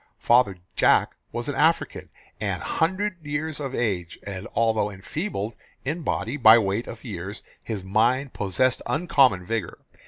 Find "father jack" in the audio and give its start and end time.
0.17-1.11